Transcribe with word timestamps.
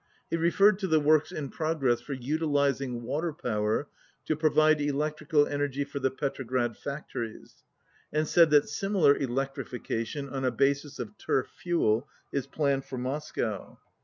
He 0.31 0.35
referred 0.35 0.79
to 0.79 0.87
the 0.87 0.99
works 0.99 1.31
in 1.31 1.49
progress 1.49 2.01
for 2.01 2.13
utilizing 2.13 3.03
wa 3.03 3.21
ter 3.21 3.33
power 3.33 3.87
to 4.25 4.35
provide 4.35 4.81
electrical 4.81 5.45
energy 5.45 5.83
for 5.83 5.99
the 5.99 6.09
Petrograd 6.09 6.75
factories, 6.75 7.63
and 8.11 8.27
said 8.27 8.49
that 8.49 8.67
similar 8.67 9.13
electrifi 9.13 9.83
cation, 9.83 10.27
on 10.27 10.43
a 10.43 10.49
basis 10.49 10.97
of 10.97 11.15
turf 11.19 11.51
fuel, 11.55 12.07
is 12.31 12.47
planned 12.47 12.83
for 12.85 12.97
Mos 12.97 13.31
cow. 13.31 13.77